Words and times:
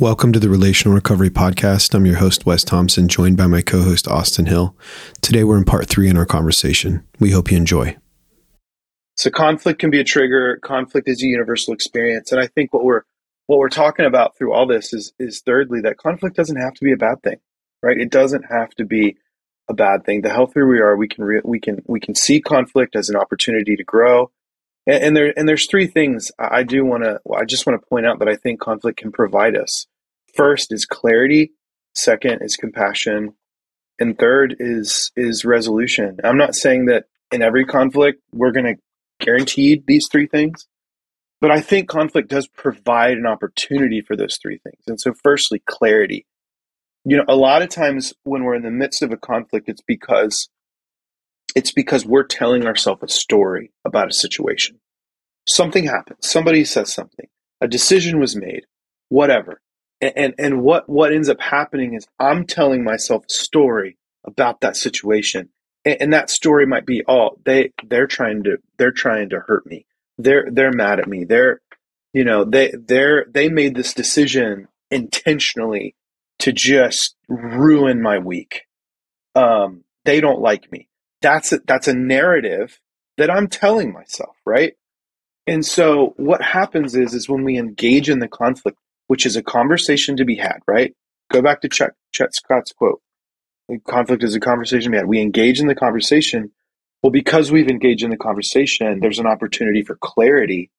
Welcome 0.00 0.32
to 0.34 0.38
the 0.38 0.48
Relational 0.48 0.94
Recovery 0.94 1.28
Podcast. 1.28 1.92
I'm 1.92 2.06
your 2.06 2.18
host, 2.18 2.46
Wes 2.46 2.62
Thompson, 2.62 3.08
joined 3.08 3.36
by 3.36 3.48
my 3.48 3.62
co 3.62 3.82
host, 3.82 4.06
Austin 4.06 4.46
Hill. 4.46 4.76
Today, 5.22 5.42
we're 5.42 5.58
in 5.58 5.64
part 5.64 5.88
three 5.88 6.08
in 6.08 6.16
our 6.16 6.24
conversation. 6.24 7.04
We 7.18 7.32
hope 7.32 7.50
you 7.50 7.56
enjoy. 7.56 7.96
So, 9.16 9.28
conflict 9.28 9.80
can 9.80 9.90
be 9.90 9.98
a 9.98 10.04
trigger. 10.04 10.60
Conflict 10.62 11.08
is 11.08 11.20
a 11.20 11.26
universal 11.26 11.74
experience. 11.74 12.30
And 12.30 12.40
I 12.40 12.46
think 12.46 12.72
what 12.72 12.84
we're 12.84 13.02
what 13.48 13.58
we're 13.58 13.68
talking 13.70 14.06
about 14.06 14.38
through 14.38 14.52
all 14.52 14.68
this 14.68 14.92
is 14.92 15.12
is 15.18 15.42
thirdly 15.44 15.80
that 15.80 15.96
conflict 15.96 16.36
doesn't 16.36 16.60
have 16.60 16.74
to 16.74 16.84
be 16.84 16.92
a 16.92 16.96
bad 16.96 17.20
thing, 17.24 17.40
right? 17.82 17.98
It 17.98 18.12
doesn't 18.12 18.44
have 18.48 18.70
to 18.76 18.84
be 18.84 19.16
a 19.68 19.74
bad 19.74 20.04
thing. 20.04 20.20
The 20.20 20.30
healthier 20.30 20.68
we 20.68 20.78
are, 20.78 20.96
we 20.96 21.08
can 21.08 21.24
re- 21.24 21.42
we 21.42 21.58
can 21.58 21.82
we 21.88 21.98
can 21.98 22.14
see 22.14 22.40
conflict 22.40 22.94
as 22.94 23.08
an 23.08 23.16
opportunity 23.16 23.74
to 23.74 23.82
grow. 23.82 24.30
And, 24.88 25.04
and 25.04 25.16
there 25.16 25.32
and 25.36 25.48
there's 25.48 25.68
three 25.70 25.86
things 25.86 26.32
I 26.38 26.64
do 26.64 26.84
want 26.84 27.04
to. 27.04 27.20
I 27.36 27.44
just 27.44 27.66
want 27.66 27.80
to 27.80 27.86
point 27.86 28.06
out 28.06 28.18
that 28.18 28.28
I 28.28 28.34
think 28.34 28.60
conflict 28.60 28.98
can 28.98 29.12
provide 29.12 29.56
us. 29.56 29.86
First 30.34 30.72
is 30.72 30.84
clarity. 30.84 31.52
Second 31.94 32.42
is 32.42 32.56
compassion, 32.56 33.34
and 34.00 34.18
third 34.18 34.56
is 34.58 35.12
is 35.14 35.44
resolution. 35.44 36.18
I'm 36.24 36.38
not 36.38 36.56
saying 36.56 36.86
that 36.86 37.04
in 37.30 37.42
every 37.42 37.64
conflict 37.64 38.22
we're 38.32 38.52
going 38.52 38.66
to 38.66 39.24
guarantee 39.24 39.82
these 39.86 40.08
three 40.10 40.26
things, 40.26 40.66
but 41.40 41.50
I 41.50 41.60
think 41.60 41.88
conflict 41.88 42.30
does 42.30 42.48
provide 42.48 43.18
an 43.18 43.26
opportunity 43.26 44.00
for 44.00 44.16
those 44.16 44.38
three 44.40 44.58
things. 44.58 44.82
And 44.86 45.00
so, 45.00 45.12
firstly, 45.22 45.62
clarity 45.66 46.26
you 47.04 47.16
know 47.16 47.24
a 47.28 47.36
lot 47.36 47.62
of 47.62 47.68
times 47.68 48.12
when 48.24 48.44
we're 48.44 48.54
in 48.54 48.62
the 48.62 48.70
midst 48.70 49.02
of 49.02 49.12
a 49.12 49.16
conflict 49.16 49.68
it's 49.68 49.82
because 49.86 50.48
it's 51.54 51.72
because 51.72 52.04
we're 52.04 52.26
telling 52.26 52.66
ourselves 52.66 53.02
a 53.02 53.08
story 53.08 53.72
about 53.84 54.08
a 54.08 54.14
situation. 54.14 54.80
Something 55.48 55.84
happens 55.84 56.18
somebody 56.20 56.64
says 56.64 56.92
something. 56.92 57.26
A 57.60 57.68
decision 57.68 58.20
was 58.20 58.36
made. 58.36 58.66
Whatever. 59.08 59.60
And 60.00 60.12
and, 60.16 60.34
and 60.38 60.62
what 60.62 60.88
what 60.88 61.12
ends 61.12 61.28
up 61.28 61.40
happening 61.40 61.94
is 61.94 62.06
i'm 62.18 62.46
telling 62.46 62.84
myself 62.84 63.24
a 63.24 63.32
story 63.32 63.96
about 64.24 64.60
that 64.60 64.76
situation. 64.76 65.48
And, 65.84 65.96
and 66.00 66.12
that 66.12 66.30
story 66.30 66.66
might 66.66 66.86
be 66.86 67.02
oh 67.08 67.30
they 67.44 67.72
they're 67.86 68.06
trying 68.06 68.44
to 68.44 68.58
they're 68.76 68.92
trying 68.92 69.30
to 69.30 69.40
hurt 69.40 69.66
me. 69.66 69.86
They're 70.18 70.48
they're 70.50 70.72
mad 70.72 71.00
at 71.00 71.08
me. 71.08 71.24
They're 71.24 71.60
you 72.12 72.24
know 72.24 72.44
they 72.44 72.72
they're 72.78 73.26
they 73.30 73.48
made 73.48 73.74
this 73.74 73.94
decision 73.94 74.68
intentionally 74.90 75.94
to 76.40 76.52
just 76.52 77.16
ruin 77.28 78.00
my 78.00 78.18
week. 78.18 78.62
Um, 79.34 79.84
they 80.04 80.20
don't 80.20 80.40
like 80.40 80.70
me. 80.70 80.88
That's 81.20 81.52
a, 81.52 81.58
that's 81.66 81.88
a 81.88 81.94
narrative 81.94 82.80
that 83.16 83.30
I'm 83.30 83.48
telling 83.48 83.92
myself, 83.92 84.36
right? 84.46 84.74
And 85.46 85.64
so 85.64 86.14
what 86.16 86.42
happens 86.42 86.94
is 86.94 87.14
is 87.14 87.28
when 87.28 87.42
we 87.42 87.58
engage 87.58 88.08
in 88.08 88.18
the 88.18 88.28
conflict, 88.28 88.78
which 89.06 89.26
is 89.26 89.36
a 89.36 89.42
conversation 89.42 90.16
to 90.16 90.24
be 90.24 90.36
had, 90.36 90.58
right? 90.66 90.94
Go 91.30 91.42
back 91.42 91.62
to 91.62 91.68
Chet, 91.68 91.92
Chet 92.12 92.34
Scott's 92.34 92.72
quote. 92.72 93.00
Conflict 93.86 94.22
is 94.22 94.34
a 94.34 94.40
conversation 94.40 94.92
to 94.92 94.96
be 94.96 94.96
had. 94.98 95.08
We 95.08 95.20
engage 95.20 95.60
in 95.60 95.66
the 95.66 95.74
conversation. 95.74 96.52
Well, 97.02 97.10
because 97.10 97.50
we've 97.50 97.68
engaged 97.68 98.02
in 98.02 98.10
the 98.10 98.16
conversation, 98.16 99.00
there's 99.00 99.18
an 99.18 99.26
opportunity 99.26 99.82
for 99.82 99.96
clarity 99.96 100.70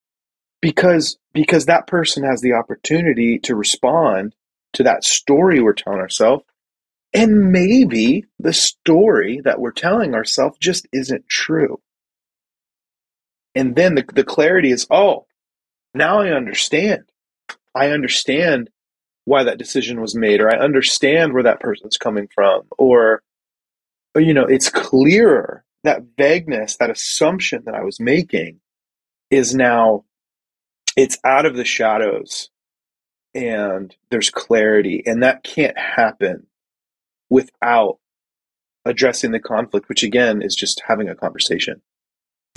because 0.61 1.17
because 1.33 1.65
that 1.65 1.87
person 1.87 2.23
has 2.23 2.41
the 2.41 2.53
opportunity 2.53 3.39
to 3.39 3.55
respond 3.55 4.35
to 4.73 4.83
that 4.83 5.03
story 5.03 5.61
we're 5.61 5.73
telling 5.73 5.99
ourselves. 5.99 6.43
And 7.13 7.51
maybe 7.51 8.25
the 8.37 8.53
story 8.53 9.41
that 9.43 9.59
we're 9.59 9.71
telling 9.71 10.13
ourselves 10.13 10.57
just 10.59 10.87
isn't 10.93 11.27
true. 11.27 11.81
And 13.55 13.75
then 13.75 13.95
the, 13.95 14.05
the 14.13 14.23
clarity 14.23 14.71
is, 14.71 14.85
oh, 14.91 15.25
now 15.93 16.21
I 16.21 16.29
understand. 16.29 17.03
I 17.75 17.89
understand 17.89 18.69
why 19.25 19.43
that 19.43 19.57
decision 19.57 20.01
was 20.01 20.15
made, 20.15 20.39
or 20.39 20.49
I 20.53 20.59
understand 20.59 21.33
where 21.33 21.43
that 21.43 21.59
person's 21.59 21.97
coming 21.97 22.27
from, 22.33 22.63
or, 22.77 23.23
or 24.13 24.21
you 24.21 24.33
know, 24.33 24.45
it's 24.45 24.69
clearer 24.69 25.63
that 25.83 26.03
vagueness, 26.17 26.77
that 26.77 26.89
assumption 26.89 27.63
that 27.65 27.75
I 27.75 27.83
was 27.83 27.99
making 27.99 28.59
is 29.31 29.55
now 29.55 30.05
it's 30.95 31.17
out 31.23 31.45
of 31.45 31.55
the 31.55 31.65
shadows 31.65 32.49
and 33.33 33.95
there's 34.09 34.29
clarity 34.29 35.03
and 35.05 35.23
that 35.23 35.43
can't 35.43 35.77
happen 35.77 36.47
without 37.29 37.99
addressing 38.85 39.31
the 39.31 39.39
conflict 39.39 39.89
which 39.89 40.03
again 40.03 40.41
is 40.41 40.55
just 40.55 40.81
having 40.87 41.09
a 41.09 41.15
conversation. 41.15 41.81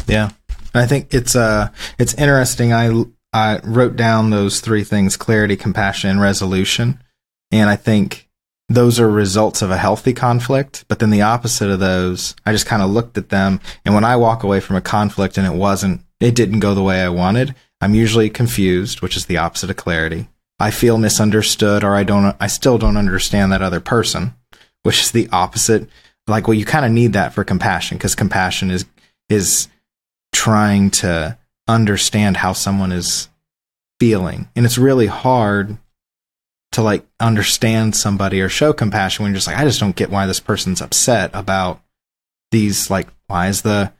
Yeah. 0.06 0.30
I 0.74 0.86
think 0.86 1.12
it's 1.12 1.36
uh 1.36 1.68
it's 1.98 2.14
interesting. 2.14 2.72
I 2.72 3.04
i 3.32 3.60
wrote 3.64 3.96
down 3.96 4.30
those 4.30 4.60
three 4.60 4.84
things 4.84 5.16
clarity 5.16 5.56
compassion 5.56 6.10
and 6.10 6.20
resolution. 6.20 7.02
And 7.50 7.68
i 7.68 7.76
think 7.76 8.28
those 8.68 8.98
are 8.98 9.10
results 9.10 9.60
of 9.60 9.70
a 9.70 9.76
healthy 9.76 10.14
conflict 10.14 10.86
but 10.88 10.98
then 10.98 11.10
the 11.10 11.20
opposite 11.20 11.68
of 11.68 11.80
those 11.80 12.34
i 12.46 12.52
just 12.52 12.66
kind 12.66 12.82
of 12.82 12.90
looked 12.90 13.18
at 13.18 13.28
them. 13.28 13.60
And 13.84 13.94
when 13.94 14.04
i 14.04 14.16
walk 14.16 14.42
away 14.42 14.60
from 14.60 14.76
a 14.76 14.80
conflict 14.80 15.36
and 15.36 15.46
it 15.46 15.58
wasn't 15.58 16.02
it 16.20 16.34
didn't 16.34 16.60
go 16.60 16.74
the 16.74 16.82
way 16.82 17.02
i 17.02 17.08
wanted 17.08 17.54
i'm 17.80 17.94
usually 17.94 18.30
confused 18.30 19.02
which 19.02 19.16
is 19.16 19.26
the 19.26 19.36
opposite 19.38 19.70
of 19.70 19.76
clarity. 19.76 20.28
I 20.58 20.70
feel 20.70 20.96
misunderstood 20.96 21.82
or 21.82 21.96
I 21.96 22.04
don't 22.04 22.36
I 22.38 22.46
still 22.46 22.78
don't 22.78 22.96
understand 22.96 23.50
that 23.50 23.62
other 23.62 23.80
person, 23.80 24.34
which 24.82 25.00
is 25.00 25.12
the 25.12 25.28
opposite. 25.32 25.88
Like 26.26 26.46
well 26.46 26.56
you 26.56 26.64
kind 26.64 26.84
of 26.84 26.92
need 26.92 27.14
that 27.14 27.32
for 27.32 27.44
compassion 27.44 27.98
because 27.98 28.14
compassion 28.14 28.70
is 28.70 28.84
is 29.28 29.68
trying 30.32 30.90
to 30.90 31.38
understand 31.68 32.38
how 32.38 32.52
someone 32.52 32.92
is 32.92 33.28
feeling. 33.98 34.48
And 34.56 34.64
it's 34.64 34.78
really 34.78 35.06
hard 35.06 35.78
to 36.72 36.82
like 36.82 37.04
understand 37.20 37.94
somebody 37.94 38.40
or 38.40 38.48
show 38.48 38.72
compassion 38.72 39.22
when 39.22 39.32
you're 39.32 39.36
just 39.36 39.46
like 39.46 39.58
I 39.58 39.64
just 39.64 39.80
don't 39.80 39.96
get 39.96 40.10
why 40.10 40.26
this 40.26 40.40
person's 40.40 40.80
upset 40.80 41.30
about 41.34 41.82
these 42.50 42.90
like 42.90 43.08
why 43.26 43.48
is 43.48 43.62
the 43.62 43.92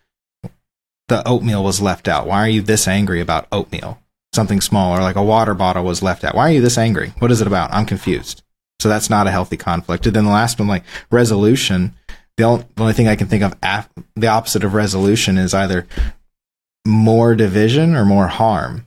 the 1.09 1.27
oatmeal 1.27 1.65
was 1.65 1.81
left 1.81 2.09
out? 2.09 2.27
Why 2.27 2.39
are 2.39 2.49
you 2.49 2.63
this 2.63 2.89
angry 2.89 3.21
about 3.21 3.47
oatmeal? 3.53 4.03
something 4.35 4.61
small 4.61 4.97
or 4.97 5.01
like 5.01 5.17
a 5.17 5.23
water 5.23 5.55
bottle 5.55 5.85
was 5.85 6.03
left 6.03 6.25
out. 6.25 6.35
Why 6.35 6.49
are 6.49 6.53
you 6.53 6.61
this 6.61 6.79
angry? 6.79 7.13
What 7.19 7.31
is 7.31 7.41
it 7.41 7.47
about? 7.47 7.73
I'm 7.73 7.87
confused. 7.87 8.42
So 8.83 8.89
that's 8.89 9.09
not 9.09 9.29
a 9.29 9.31
healthy 9.31 9.57
conflict. 9.57 10.07
And 10.07 10.17
then 10.17 10.25
the 10.25 10.33
last 10.33 10.59
one, 10.59 10.67
like 10.67 10.83
resolution, 11.09 11.95
the 12.37 12.43
only, 12.43 12.65
the 12.75 12.83
only 12.83 12.95
thing 12.95 13.07
I 13.07 13.15
can 13.15 13.29
think 13.29 13.45
of, 13.45 13.55
af- 13.63 13.89
the 14.17 14.27
opposite 14.27 14.65
of 14.65 14.75
resolution 14.75 15.39
is 15.39 15.55
either 15.55 15.87
more 16.85 17.37
division 17.37 17.95
or 17.95 18.05
more 18.05 18.27
harm. 18.27 18.87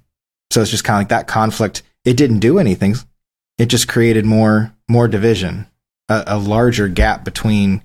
So 0.51 0.61
it's 0.61 0.71
just 0.71 0.83
kind 0.83 0.97
of 0.97 0.99
like 0.99 1.09
that 1.09 1.27
conflict. 1.27 1.81
It 2.03 2.17
didn't 2.17 2.39
do 2.39 2.59
anything. 2.59 2.95
It 3.57 3.67
just 3.67 3.87
created 3.87 4.25
more 4.25 4.73
more 4.89 5.07
division, 5.07 5.67
a, 6.09 6.25
a 6.27 6.37
larger 6.37 6.89
gap 6.89 7.23
between 7.23 7.81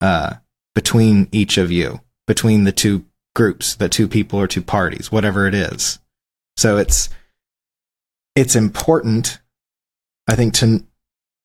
uh, 0.00 0.34
between 0.76 1.26
each 1.32 1.58
of 1.58 1.72
you, 1.72 2.02
between 2.28 2.62
the 2.62 2.72
two 2.72 3.04
groups, 3.34 3.74
the 3.74 3.88
two 3.88 4.06
people 4.06 4.38
or 4.38 4.46
two 4.46 4.62
parties, 4.62 5.10
whatever 5.10 5.48
it 5.48 5.54
is. 5.54 5.98
So 6.56 6.76
it's 6.76 7.08
it's 8.36 8.54
important, 8.54 9.40
I 10.28 10.36
think, 10.36 10.54
to 10.54 10.84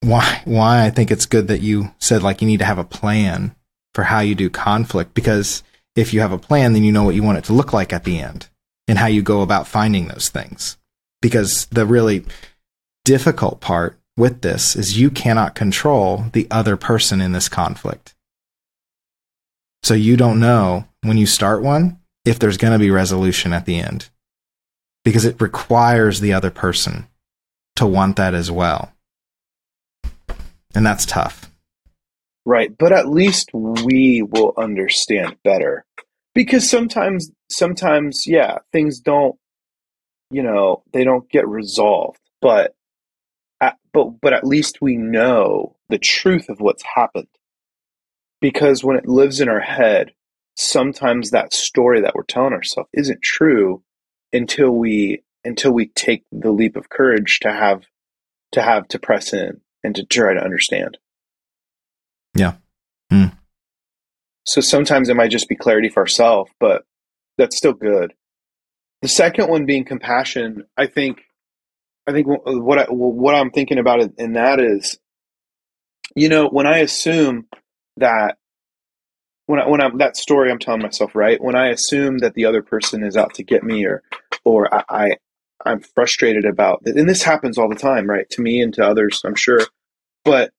why 0.03 0.41
why 0.45 0.85
I 0.85 0.89
think 0.89 1.11
it's 1.11 1.25
good 1.25 1.47
that 1.47 1.61
you 1.61 1.91
said 1.99 2.23
like 2.23 2.41
you 2.41 2.47
need 2.47 2.59
to 2.59 2.65
have 2.65 2.77
a 2.77 2.83
plan 2.83 3.55
for 3.93 4.03
how 4.03 4.19
you 4.19 4.35
do 4.35 4.49
conflict 4.49 5.13
because 5.13 5.63
if 5.95 6.13
you 6.13 6.21
have 6.21 6.31
a 6.31 6.37
plan, 6.37 6.73
then 6.73 6.83
you 6.83 6.91
know 6.91 7.03
what 7.03 7.15
you 7.15 7.23
want 7.23 7.37
it 7.37 7.43
to 7.45 7.53
look 7.53 7.73
like 7.73 7.93
at 7.93 8.03
the 8.03 8.19
end 8.19 8.49
and 8.87 8.97
how 8.97 9.05
you 9.05 9.21
go 9.21 9.41
about 9.41 9.67
finding 9.67 10.07
those 10.07 10.29
things. 10.29 10.77
Because 11.21 11.65
the 11.67 11.85
really 11.85 12.25
difficult 13.05 13.61
part 13.61 13.99
with 14.17 14.41
this 14.41 14.75
is 14.75 14.99
you 14.99 15.09
cannot 15.09 15.55
control 15.55 16.25
the 16.33 16.47
other 16.51 16.77
person 16.77 17.21
in 17.21 17.31
this 17.31 17.49
conflict. 17.49 18.15
So 19.83 19.93
you 19.93 20.17
don't 20.17 20.39
know 20.39 20.85
when 21.01 21.17
you 21.17 21.25
start 21.25 21.61
one 21.61 21.99
if 22.25 22.39
there's 22.39 22.57
going 22.57 22.73
to 22.73 22.79
be 22.79 22.89
resolution 22.89 23.53
at 23.53 23.65
the 23.65 23.79
end 23.79 24.09
because 25.03 25.25
it 25.25 25.41
requires 25.41 26.19
the 26.19 26.33
other 26.33 26.49
person 26.49 27.07
to 27.75 27.85
want 27.85 28.15
that 28.15 28.33
as 28.33 28.49
well. 28.49 28.92
And 30.75 30.85
that's 30.85 31.05
tough. 31.05 31.51
Right, 32.45 32.75
but 32.77 32.91
at 32.91 33.07
least 33.07 33.51
we 33.53 34.21
will 34.21 34.53
understand 34.57 35.37
better. 35.43 35.85
Because 36.33 36.69
sometimes 36.69 37.31
sometimes 37.49 38.23
yeah, 38.27 38.57
things 38.71 38.99
don't 38.99 39.37
you 40.33 40.41
know, 40.41 40.83
they 40.91 41.03
don't 41.03 41.29
get 41.29 41.47
resolved, 41.47 42.19
but 42.41 42.75
at, 43.61 43.77
but 43.93 44.19
but 44.19 44.33
at 44.33 44.45
least 44.45 44.79
we 44.81 44.97
know 44.97 45.75
the 45.89 45.99
truth 45.99 46.49
of 46.49 46.59
what's 46.59 46.83
happened. 46.95 47.27
Because 48.41 48.83
when 48.83 48.97
it 48.97 49.07
lives 49.07 49.39
in 49.39 49.47
our 49.47 49.61
head, 49.61 50.11
sometimes 50.55 51.29
that 51.29 51.53
story 51.53 52.01
that 52.01 52.15
we're 52.15 52.23
telling 52.23 52.53
ourselves 52.53 52.89
isn't 52.93 53.21
true 53.21 53.83
until 54.33 54.71
we 54.71 55.23
until 55.45 55.71
we 55.71 55.87
take 55.87 56.23
the 56.31 56.51
leap 56.51 56.75
of 56.75 56.89
courage 56.89 57.39
to 57.41 57.51
have 57.51 57.83
to 58.51 58.61
have 58.61 58.87
to 58.89 58.99
press 58.99 59.33
in 59.33 59.61
and 59.83 59.95
to 59.95 60.05
try 60.05 60.33
to 60.33 60.43
understand. 60.43 60.97
Yeah. 62.35 62.53
Mm. 63.11 63.37
So 64.45 64.61
sometimes 64.61 65.09
it 65.09 65.15
might 65.15 65.31
just 65.31 65.49
be 65.49 65.55
clarity 65.55 65.89
for 65.89 66.01
ourselves, 66.01 66.51
but 66.59 66.83
that's 67.37 67.57
still 67.57 67.73
good. 67.73 68.13
The 69.01 69.07
second 69.07 69.49
one 69.49 69.65
being 69.65 69.85
compassion, 69.85 70.63
I 70.77 70.87
think 70.87 71.21
I 72.07 72.11
think 72.11 72.27
what 72.27 72.79
I, 72.79 72.85
what 72.85 73.35
I'm 73.35 73.51
thinking 73.51 73.77
about 73.77 74.01
in 74.17 74.33
that 74.33 74.59
is, 74.59 74.99
you 76.15 76.29
know, 76.29 76.47
when 76.49 76.67
I 76.67 76.79
assume 76.79 77.47
that 77.97 78.37
when 79.45 79.59
I, 79.59 79.67
when 79.67 79.81
I'm 79.81 79.97
that 79.97 80.17
story 80.17 80.51
I'm 80.51 80.59
telling 80.59 80.81
myself, 80.81 81.15
right? 81.15 81.41
When 81.41 81.55
I 81.55 81.69
assume 81.69 82.19
that 82.19 82.33
the 82.33 82.45
other 82.45 82.61
person 82.61 83.03
is 83.03 83.17
out 83.17 83.33
to 83.35 83.43
get 83.43 83.63
me, 83.63 83.85
or 83.85 84.03
or 84.43 84.73
I, 84.73 84.83
I 84.89 85.11
I'm 85.65 85.79
frustrated 85.79 86.45
about, 86.45 86.81
and 86.85 87.07
this 87.07 87.23
happens 87.23 87.57
all 87.57 87.69
the 87.69 87.75
time, 87.75 88.09
right? 88.09 88.29
To 88.31 88.41
me 88.41 88.61
and 88.61 88.73
to 88.75 88.85
others, 88.85 89.21
I'm 89.25 89.35
sure. 89.35 89.61
But 90.25 90.51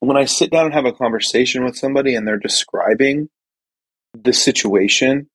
when 0.00 0.16
I 0.16 0.24
sit 0.24 0.50
down 0.50 0.66
and 0.66 0.74
have 0.74 0.86
a 0.86 0.92
conversation 0.92 1.64
with 1.64 1.76
somebody 1.76 2.14
and 2.14 2.26
they're 2.26 2.38
describing 2.38 3.28
the 4.14 4.32
situation 4.32 5.28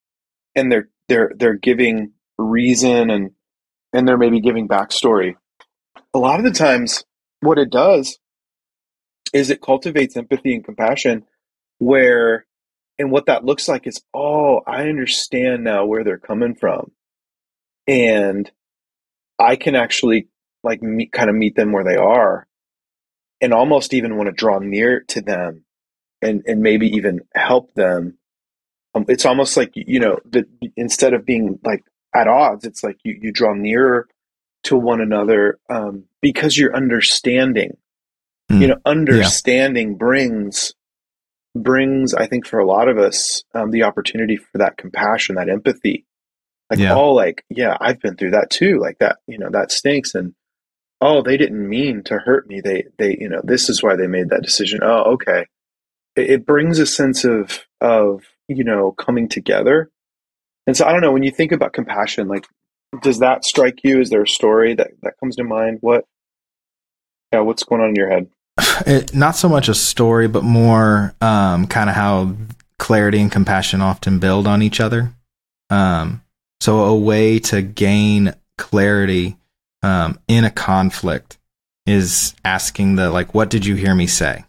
and 0.56 0.72
they're 0.72 0.90
they're 1.08 1.32
they're 1.38 1.58
giving 1.58 2.14
reason 2.38 3.10
and 3.10 3.32
and 3.94 4.08
they're 4.08 4.18
maybe 4.18 4.42
giving 4.42 4.68
backstory. 4.68 5.36
A 6.14 6.20
lot 6.20 6.40
of 6.40 6.46
the 6.46 6.52
times, 6.52 7.04
what 7.42 7.58
it 7.58 7.70
does 7.70 8.18
is 9.34 9.50
it 9.50 9.62
cultivates 9.62 10.18
empathy 10.18 10.54
and 10.54 10.64
compassion. 10.64 11.26
Where 11.78 12.46
and 12.98 13.12
what 13.12 13.26
that 13.26 13.44
looks 13.44 13.68
like 13.68 13.86
is, 13.88 14.02
oh, 14.14 14.62
I 14.66 14.84
understand 14.84 15.64
now 15.64 15.86
where 15.86 16.04
they're 16.04 16.18
coming 16.18 16.56
from, 16.56 16.92
and 17.88 18.50
I 19.40 19.56
can 19.56 19.76
actually 19.76 20.28
like 20.64 20.82
meet, 20.82 21.12
kind 21.12 21.30
of 21.30 21.36
meet 21.36 21.56
them 21.56 21.72
where 21.72 21.84
they 21.84 21.98
are, 21.98 22.48
and 23.42 23.54
almost 23.54 23.94
even 23.94 24.18
want 24.18 24.28
to 24.28 24.34
draw 24.34 24.60
near 24.60 25.04
to 25.10 25.22
them, 25.22 25.66
and 26.22 26.44
and 26.48 26.62
maybe 26.62 26.88
even 26.88 27.22
help 27.34 27.74
them 27.74 28.18
um, 28.96 29.06
it's 29.08 29.26
almost 29.26 29.58
like 29.58 29.72
you 29.76 30.00
know 30.00 30.18
that 30.32 30.46
instead 30.78 31.14
of 31.14 31.26
being 31.26 31.60
like 31.64 31.84
at 32.16 32.28
odds 32.28 32.66
it's 32.66 32.84
like 32.84 32.98
you, 33.04 33.18
you 33.22 33.32
draw 33.32 33.54
nearer 33.54 34.08
to 34.64 34.76
one 34.78 35.02
another 35.02 35.60
um, 35.70 36.06
because 36.22 36.58
you're 36.58 36.76
understanding 36.76 37.78
mm. 38.50 38.62
you 38.62 38.68
know 38.68 38.78
understanding 38.86 39.92
yeah. 39.92 39.98
brings 39.98 40.74
brings 41.54 42.14
i 42.14 42.26
think 42.26 42.48
for 42.48 42.60
a 42.60 42.68
lot 42.68 42.88
of 42.88 42.98
us 42.98 43.44
um, 43.54 43.72
the 43.72 43.84
opportunity 43.84 44.38
for 44.38 44.58
that 44.58 44.78
compassion 44.78 45.36
that 45.36 45.50
empathy 45.50 46.06
like 46.70 46.80
yeah. 46.80 46.96
oh 46.96 47.14
like 47.14 47.44
yeah 47.50 47.78
i've 47.80 48.00
been 48.00 48.16
through 48.16 48.32
that 48.32 48.50
too 48.50 48.80
like 48.80 48.98
that 49.00 49.18
you 49.28 49.38
know 49.38 49.50
that 49.50 49.72
stinks 49.72 50.16
and 50.16 50.34
oh 51.02 51.22
they 51.22 51.38
didn't 51.38 51.68
mean 51.68 52.04
to 52.04 52.18
hurt 52.18 52.48
me 52.48 52.62
they 52.62 52.86
they 52.98 53.18
you 53.20 53.30
know 53.30 53.42
this 53.44 53.70
is 53.70 53.84
why 53.84 53.96
they 53.96 54.08
made 54.08 54.30
that 54.30 54.42
decision 54.42 54.80
oh 54.82 55.14
okay 55.14 55.46
it, 56.16 56.30
it 56.30 56.46
brings 56.46 56.80
a 56.80 56.86
sense 56.86 57.24
of 57.24 57.66
of 57.82 58.24
you 58.48 58.64
know, 58.64 58.92
coming 58.92 59.28
together. 59.28 59.90
And 60.68 60.76
so 60.76 60.86
I 60.86 60.92
don't 60.92 61.02
know, 61.02 61.12
when 61.12 61.24
you 61.24 61.32
think 61.32 61.52
about 61.52 61.74
compassion, 61.74 62.28
like 62.28 62.46
does 63.02 63.20
that 63.20 63.44
strike 63.44 63.80
you? 63.84 64.00
Is 64.00 64.10
there 64.10 64.24
a 64.24 64.28
story 64.28 64.74
that, 64.76 64.92
that 65.02 65.14
comes 65.20 65.36
to 65.36 65.44
mind? 65.44 65.80
What 65.82 66.06
yeah, 67.32 67.42
what's 67.42 67.64
going 67.64 67.82
on 67.82 67.90
in 67.90 67.96
your 67.96 68.10
head? 68.10 68.30
It, 68.86 69.16
not 69.16 69.38
so 69.38 69.48
much 69.48 69.70
a 69.70 69.74
story, 69.74 70.28
but 70.28 70.44
more 70.44 71.16
um, 71.22 71.66
kind 71.66 71.90
of 71.90 71.96
how 71.96 72.36
clarity 72.78 73.22
and 73.22 73.32
compassion 73.32 73.82
often 73.82 74.20
build 74.20 74.48
on 74.48 74.62
each 74.62 74.82
other. 74.82 75.14
Um, 75.70 76.22
so 76.60 76.80
a 76.86 76.96
way 76.96 77.40
to 77.40 77.62
gain 77.62 78.34
clarity 78.58 79.38
um, 79.84 80.20
in 80.28 80.44
a 80.44 80.52
conflict 80.52 81.38
is 81.86 82.36
asking 82.44 82.96
the 82.96 83.10
like, 83.10 83.34
"What 83.34 83.50
did 83.50 83.66
you 83.66 83.76
hear 83.76 83.94
me 83.94 84.08
say?" 84.08 84.46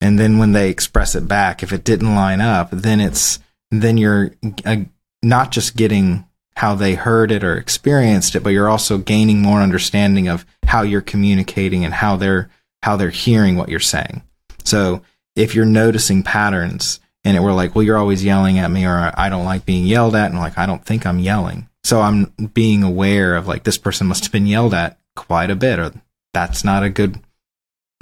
and 0.00 0.18
then 0.18 0.38
when 0.38 0.52
they 0.52 0.70
express 0.70 1.14
it 1.14 1.28
back 1.28 1.62
if 1.62 1.72
it 1.72 1.84
didn't 1.84 2.14
line 2.14 2.40
up 2.40 2.70
then 2.70 3.00
it's 3.00 3.38
then 3.70 3.96
you're 3.96 4.34
uh, 4.64 4.76
not 5.22 5.52
just 5.52 5.76
getting 5.76 6.26
how 6.56 6.74
they 6.74 6.94
heard 6.94 7.30
it 7.30 7.44
or 7.44 7.56
experienced 7.56 8.34
it 8.34 8.42
but 8.42 8.50
you're 8.50 8.68
also 8.68 8.98
gaining 8.98 9.40
more 9.40 9.60
understanding 9.60 10.28
of 10.28 10.44
how 10.64 10.82
you're 10.82 11.00
communicating 11.00 11.84
and 11.84 11.94
how 11.94 12.16
they're 12.16 12.50
how 12.82 12.96
they're 12.96 13.10
hearing 13.10 13.56
what 13.56 13.68
you're 13.68 13.80
saying 13.80 14.22
so 14.64 15.02
if 15.36 15.54
you're 15.54 15.64
noticing 15.64 16.22
patterns 16.22 17.00
and 17.24 17.36
it 17.36 17.40
were 17.40 17.52
like 17.52 17.74
well 17.74 17.82
you're 17.82 17.98
always 17.98 18.24
yelling 18.24 18.58
at 18.58 18.70
me 18.70 18.84
or 18.86 19.12
i 19.16 19.28
don't 19.28 19.44
like 19.44 19.64
being 19.64 19.86
yelled 19.86 20.14
at. 20.14 20.30
And 20.30 20.40
like 20.40 20.58
i 20.58 20.66
don't 20.66 20.84
think 20.84 21.06
i'm 21.06 21.18
yelling. 21.18 21.68
So 21.84 22.00
i'm 22.00 22.26
being 22.54 22.82
aware 22.82 23.36
of 23.36 23.46
like 23.46 23.64
this 23.64 23.78
person 23.78 24.06
must 24.06 24.24
have 24.24 24.32
been 24.32 24.46
yelled 24.46 24.74
at 24.74 24.98
quite 25.16 25.50
a 25.50 25.56
bit 25.56 25.78
or 25.78 25.92
that's 26.32 26.64
not 26.64 26.82
a 26.82 26.90
good 26.90 27.20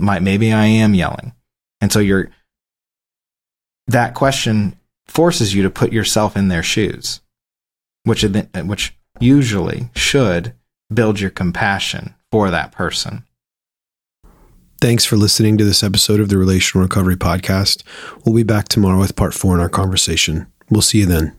might 0.01 0.23
maybe 0.23 0.53
i 0.53 0.67
am 0.67 0.95
yelling. 0.95 1.33
And 1.81 1.93
so 1.93 2.01
you're 2.01 2.31
that 3.87 4.15
question 4.15 4.79
forces 5.07 5.55
you 5.55 5.63
to 5.63 5.71
put 5.71 5.93
yourself 5.93 6.37
in 6.37 6.49
their 6.49 6.63
shoes, 6.63 7.21
which 8.05 8.23
which 8.23 8.97
usually 9.19 9.91
should 9.95 10.55
build 10.93 11.21
your 11.21 11.31
compassion 11.31 12.15
for 12.31 12.51
that 12.51 12.73
person. 12.73 13.25
Thanks 14.81 15.05
for 15.05 15.17
listening 15.17 15.59
to 15.59 15.65
this 15.65 15.83
episode 15.83 16.21
of 16.21 16.29
the 16.29 16.39
Relational 16.39 16.85
Recovery 16.85 17.17
Podcast. 17.17 17.83
We'll 18.25 18.37
be 18.37 18.45
back 18.45 18.69
tomorrow 18.69 19.01
with 19.01 19.17
part 19.17 19.35
four 19.35 19.55
in 19.55 19.61
our 19.61 19.69
conversation. 19.69 20.47
We'll 20.71 20.83
see 20.83 20.99
you 20.99 21.07
then. 21.07 21.38